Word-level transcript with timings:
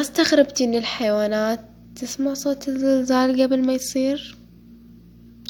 ما 0.00 0.06
استغربتي 0.06 0.64
إن 0.64 0.74
الحيوانات؟ 0.74 1.60
تسمع 1.96 2.34
صوت 2.34 2.68
الزلزال 2.68 3.42
قبل 3.42 3.66
ما 3.66 3.72
يصير؟ 3.72 4.36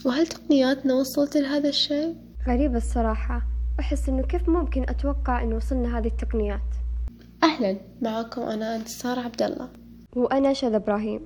وهل 0.05 0.27
تقنياتنا 0.27 0.95
وصلت 0.95 1.37
لهذا 1.37 1.69
الشيء؟ 1.69 2.17
غريبة 2.49 2.77
الصراحة. 2.77 3.43
أحس 3.81 4.09
إنه 4.09 4.23
كيف 4.23 4.49
ممكن 4.49 4.83
أتوقع 4.83 5.43
إنه 5.43 5.57
وصلنا 5.57 5.99
هذه 5.99 6.07
التقنيات؟ 6.07 6.61
أهلا. 7.43 7.77
معكم 8.03 8.43
أنا 8.43 8.77
انتصار 8.77 9.19
عبد 9.19 9.43
الله 9.43 9.69
وأنا 10.17 10.53
شذى 10.53 10.77
إبراهيم. 10.77 11.21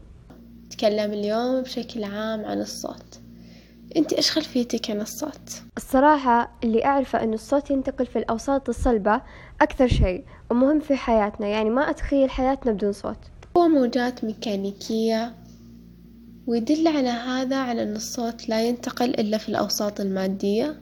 نتكلم 0.66 1.12
اليوم 1.12 1.62
بشكل 1.62 2.04
عام 2.04 2.44
عن 2.44 2.60
الصوت. 2.60 3.20
أنت 3.96 4.12
إيش 4.12 4.30
خلفيتك 4.30 4.90
عن 4.90 5.00
الصوت؟ 5.00 5.62
الصراحة 5.76 6.50
اللي 6.64 6.84
أعرفه 6.84 7.22
إنه 7.22 7.34
الصوت 7.34 7.70
ينتقل 7.70 8.06
في 8.06 8.18
الأوساط 8.18 8.68
الصلبة 8.68 9.22
أكثر 9.60 9.88
شيء 9.88 10.24
ومهم 10.50 10.80
في 10.80 10.96
حياتنا 10.96 11.46
يعني 11.46 11.70
ما 11.70 11.90
أتخيل 11.90 12.30
حياتنا 12.30 12.72
بدون 12.72 12.92
صوت. 12.92 13.18
هو 13.56 13.68
موجات 13.68 14.24
ميكانيكية 14.24 15.34
ويدل 16.46 16.88
على 16.88 17.08
هذا 17.08 17.56
على 17.56 17.82
أن 17.82 17.96
الصوت 17.96 18.48
لا 18.48 18.68
ينتقل 18.68 19.10
إلا 19.10 19.38
في 19.38 19.48
الأوساط 19.48 20.00
المادية. 20.00 20.80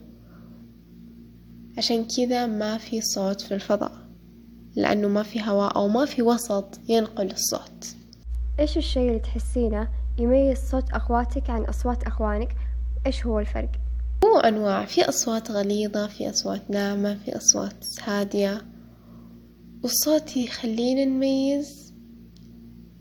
عشان 1.79 2.05
كذا 2.17 2.47
ما 2.47 2.79
في 2.79 3.01
صوت 3.01 3.41
في 3.41 3.55
الفضاء 3.55 3.93
لأنه 4.77 5.09
ما 5.09 5.23
في 5.23 5.43
هواء 5.43 5.77
أو 5.77 5.89
ما 5.89 6.05
في 6.05 6.23
وسط 6.23 6.81
ينقل 6.89 7.31
الصوت. 7.31 7.97
إيش 8.61 8.77
الشيء 8.77 9.09
اللي 9.09 9.19
تحسينه 9.19 9.89
يميز 10.19 10.59
صوت 10.71 10.91
أخواتك 10.93 11.51
عن 11.51 11.63
أصوات 11.63 12.03
أخوانك؟ 12.03 12.57
إيش 13.07 13.27
هو 13.27 13.41
الفرق؟ 13.41 13.71
هو 14.25 14.39
أنواع 14.39 14.85
في 14.85 15.09
أصوات 15.09 15.51
غليظة 15.51 16.07
في 16.07 16.31
أصوات 16.31 16.71
ناعمة 16.71 17.15
في 17.15 17.37
أصوات 17.37 17.85
هادية 18.05 18.63
والصوت 19.83 20.37
يخلينا 20.37 21.05
نميز 21.05 21.95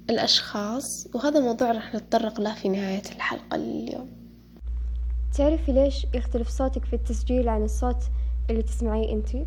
الأشخاص 0.09 1.07
وهذا 1.13 1.39
موضوع 1.39 1.71
راح 1.71 1.95
نتطرق 1.95 2.41
له 2.41 2.55
في 2.55 2.69
نهاية 2.69 3.03
الحلقة 3.15 3.55
اليوم 3.55 4.09
تعرفي 5.37 5.71
ليش 5.71 6.05
يختلف 6.13 6.49
صوتك 6.49 6.85
في 6.85 6.93
التسجيل 6.93 7.49
عن 7.49 7.63
الصوت 7.63 8.03
اللي 8.49 8.61
تسمعيه 8.63 9.13
انتي؟ 9.13 9.45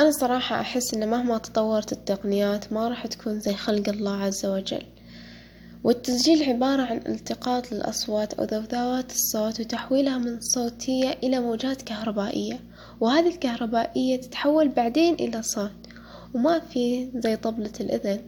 أنا 0.00 0.10
صراحة 0.10 0.60
أحس 0.60 0.94
إن 0.94 1.10
مهما 1.10 1.38
تطورت 1.38 1.92
التقنيات 1.92 2.72
ما 2.72 2.88
راح 2.88 3.06
تكون 3.06 3.40
زي 3.40 3.54
خلق 3.54 3.88
الله 3.88 4.16
عز 4.16 4.46
وجل 4.46 4.82
والتسجيل 5.84 6.42
عبارة 6.42 6.82
عن 6.82 6.96
التقاط 6.96 7.72
للأصوات 7.72 8.34
أو 8.34 8.44
ذوذاوات 8.44 9.10
الصوت 9.10 9.60
وتحويلها 9.60 10.18
من 10.18 10.40
صوتية 10.40 11.10
إلى 11.22 11.40
موجات 11.40 11.82
كهربائية 11.82 12.60
وهذه 13.00 13.28
الكهربائية 13.28 14.20
تتحول 14.20 14.68
بعدين 14.68 15.14
إلى 15.14 15.42
صوت 15.42 15.70
وما 16.34 16.60
في 16.60 17.10
زي 17.14 17.36
طبلة 17.36 17.72
الإذن. 17.80 18.20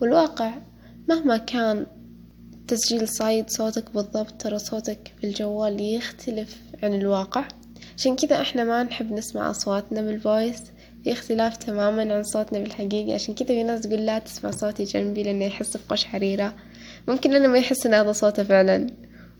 والواقع 0.00 0.54
مهما 1.08 1.36
كان 1.36 1.86
تسجيل 2.68 3.08
صايد 3.08 3.50
صوتك 3.50 3.90
بالضبط 3.94 4.40
ترى 4.42 4.58
صوتك 4.58 5.12
في 5.20 5.26
الجوال 5.26 5.80
يختلف 5.80 6.56
عن 6.82 6.94
الواقع. 6.94 7.48
عشان 7.96 8.16
كذا 8.16 8.40
إحنا 8.40 8.64
ما 8.64 8.82
نحب 8.82 9.12
نسمع 9.12 9.50
أصواتنا 9.50 10.02
بالفويس 10.02 10.62
في 11.04 11.12
اختلاف 11.12 11.56
تماما 11.56 12.14
عن 12.14 12.22
صوتنا 12.22 12.58
بالحقيقة. 12.58 13.14
عشان 13.14 13.34
كذا 13.34 13.48
في 13.48 13.62
ناس 13.62 13.80
تقول 13.80 14.06
لا 14.06 14.18
تسمع 14.18 14.50
صوتي 14.50 14.84
جنبي 14.84 15.22
لأنه 15.22 15.44
يحس 15.44 15.76
بقشعريرة 15.76 16.54
ممكن 17.08 17.34
أنا 17.34 17.48
ما 17.48 17.58
يحس 17.58 17.86
إن 17.86 17.94
هذا 17.94 18.12
صوته 18.12 18.42
فعلا. 18.42 18.86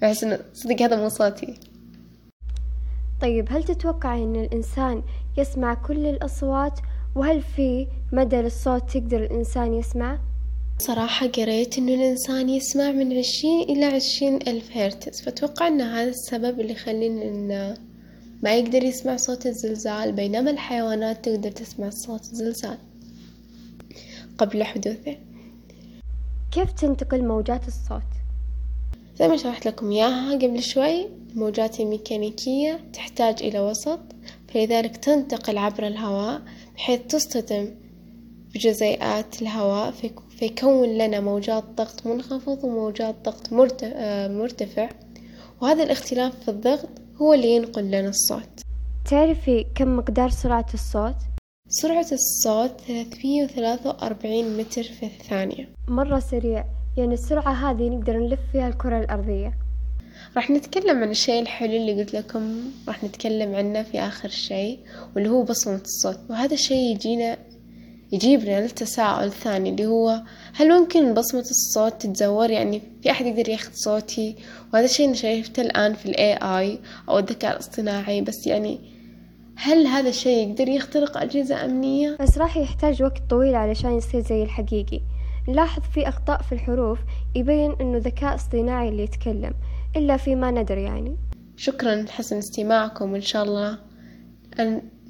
ويحس 0.02 0.24
إن 0.24 0.38
صدق 0.54 0.82
هذا 0.82 0.96
مو 0.96 1.08
صوتي. 1.08 1.54
طيب 3.22 3.46
هل 3.50 3.64
تتوقع 3.64 4.16
إن 4.16 4.36
الإنسان 4.36 5.02
يسمع 5.38 5.74
كل 5.74 6.06
الأصوات؟ 6.06 6.80
وهل 7.16 7.42
في 7.42 7.86
مدى 8.12 8.36
للصوت 8.36 8.96
يقدر 8.96 9.24
الإنسان 9.24 9.74
يسمع؟ 9.74 10.18
صراحة 10.78 11.26
قريت 11.26 11.78
إنه 11.78 11.94
الإنسان 11.94 12.48
يسمع 12.48 12.90
من 12.90 13.18
عشرين 13.18 13.62
إلى 13.62 13.84
عشرين 13.84 14.36
ألف 14.36 14.76
هرتز. 14.76 15.20
فأتوقع 15.20 15.68
إن 15.68 15.80
هذا 15.80 16.10
السبب 16.10 16.60
اللي 16.60 16.72
يخلينا 16.72 17.22
إنه 17.22 17.76
ما 18.42 18.54
يقدر 18.54 18.82
يسمع 18.82 19.16
صوت 19.16 19.46
الزلزال 19.46 20.12
بينما 20.12 20.50
الحيوانات 20.50 21.24
تقدر 21.24 21.50
تسمع 21.50 21.90
صوت 21.90 22.22
الزلزال. 22.22 22.78
قبل 24.38 24.64
حدوثه. 24.64 25.16
كيف 26.52 26.72
تنتقل 26.72 27.24
موجات 27.24 27.68
الصوت؟ 27.68 28.10
زي 29.18 29.28
ما 29.28 29.36
شرحت 29.36 29.66
لكم 29.66 29.90
إياها 29.90 30.34
قبل 30.34 30.62
شوي 30.62 31.06
الموجات 31.32 31.80
الميكانيكية 31.80 32.80
تحتاج 32.92 33.42
إلى 33.42 33.60
وسط 33.60 34.00
فلذلك 34.48 34.96
تنتقل 34.96 35.58
عبر 35.58 35.86
الهواء 35.86 36.42
بحيث 36.74 37.00
تصطدم 37.00 37.74
بجزيئات 38.54 39.42
الهواء 39.42 39.94
فيكون 40.38 40.88
لنا 40.88 41.20
موجات 41.20 41.64
ضغط 41.76 42.06
منخفض 42.06 42.64
وموجات 42.64 43.14
ضغط 43.24 43.52
آه، 43.82 44.28
مرتفع. 44.28 44.88
وهذا 45.60 45.82
الاختلاف 45.82 46.40
في 46.44 46.50
الضغط 46.50 46.88
هو 47.22 47.34
اللي 47.34 47.48
ينقل 47.48 47.84
لنا 47.84 48.08
الصوت. 48.08 48.60
تعرفي 49.10 49.66
كم 49.74 49.96
مقدار 49.96 50.30
سرعة 50.30 50.66
الصوت؟ 50.74 51.16
سرعة 51.68 52.06
الصوت 52.12 52.80
343 52.80 54.56
متر 54.56 54.82
في 54.82 55.06
الثانية. 55.06 55.68
مرة 55.88 56.18
سريع 56.18 56.64
يعني 56.96 57.14
السرعة 57.14 57.52
هذه 57.52 57.88
نقدر 57.88 58.18
نلف 58.18 58.40
فيها 58.52 58.68
الكرة 58.68 58.98
الأرضية. 58.98 59.54
راح 60.36 60.50
نتكلم 60.50 61.02
عن 61.02 61.10
الشيء 61.10 61.42
الحلو 61.42 61.76
اللي 61.76 62.02
قلت 62.02 62.14
لكم 62.14 62.60
راح 62.88 63.04
نتكلم 63.04 63.54
عنه 63.54 63.82
في 63.82 64.00
آخر 64.00 64.28
شيء 64.28 64.78
واللي 65.14 65.28
هو 65.28 65.42
بصمة 65.42 65.80
الصوت. 65.84 66.18
وهذا 66.30 66.54
الشيء 66.54 66.94
يجينا 66.94 67.38
يجيبنا 68.12 68.60
للتساؤل 68.60 69.32
ثاني 69.32 69.70
اللي 69.70 69.86
هو 69.86 70.22
هل 70.54 70.80
ممكن 70.80 71.14
بصمة 71.14 71.40
الصوت 71.40 71.92
تتزور؟ 72.02 72.50
يعني 72.50 72.82
في 73.02 73.10
أحد 73.10 73.26
يقدر 73.26 73.48
ياخذ 73.48 73.70
صوتي؟ 73.72 74.36
وهذا 74.72 74.84
الشيء 74.84 75.06
أنا 75.06 75.14
شايفته 75.14 75.60
الآن 75.62 75.94
في 75.94 76.06
ال 76.06 76.14
AI 76.14 76.78
أو 77.08 77.18
الذكاء 77.18 77.52
الاصطناعي 77.52 78.20
بس 78.20 78.46
يعني 78.46 78.80
هل 79.56 79.86
هذا 79.86 80.08
الشيء 80.08 80.48
يقدر 80.48 80.68
يخترق 80.68 81.18
أجهزة 81.18 81.64
أمنية؟ 81.64 82.16
بس 82.20 82.38
راح 82.38 82.56
يحتاج 82.56 83.02
وقت 83.02 83.22
طويل 83.30 83.54
علشان 83.54 83.96
يصير 83.96 84.20
زي 84.20 84.42
الحقيقي. 84.42 85.00
نلاحظ 85.48 85.82
في 85.94 86.08
أخطاء 86.08 86.42
في 86.42 86.52
الحروف 86.52 86.98
يبين 87.34 87.76
إنه 87.80 87.98
ذكاء 87.98 88.34
اصطناعي 88.34 88.88
اللي 88.88 89.02
يتكلم 89.02 89.54
إلا 89.96 90.16
فيما 90.16 90.50
ندر 90.50 90.78
يعني. 90.78 91.16
شكرا 91.56 91.94
لحسن 91.94 92.38
استماعكم 92.38 93.12
وإن 93.12 93.20
شاء 93.20 93.44
الله 93.44 93.78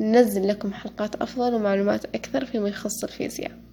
ننزل 0.00 0.48
لكم 0.48 0.72
حلقات 0.72 1.14
أفضل 1.14 1.54
ومعلومات 1.54 2.04
أكثر 2.04 2.44
فيما 2.44 2.68
يخص 2.68 3.04
الفيزياء. 3.04 3.69